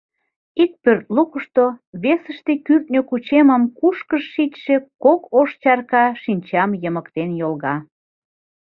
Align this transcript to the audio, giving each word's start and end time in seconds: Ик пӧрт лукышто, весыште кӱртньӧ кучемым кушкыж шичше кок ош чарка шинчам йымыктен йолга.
Ик 0.63 0.71
пӧрт 0.83 1.05
лукышто, 1.15 1.65
весыште 2.03 2.53
кӱртньӧ 2.65 3.01
кучемым 3.09 3.63
кушкыж 3.79 4.23
шичше 4.33 4.75
кок 5.03 5.21
ош 5.39 5.49
чарка 5.61 6.05
шинчам 6.23 6.69
йымыктен 6.81 7.29
йолга. 7.39 7.75